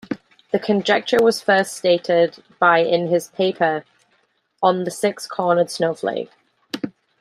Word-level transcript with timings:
The 0.51 0.57
conjecture 0.57 1.19
was 1.21 1.43
first 1.43 1.77
stated 1.77 2.41
by 2.57 2.79
in 2.79 3.09
his 3.09 3.27
paper 3.27 3.85
'On 4.63 4.83
the 4.83 4.89
six-cornered 4.89 5.69
snowflake'. 5.69 6.31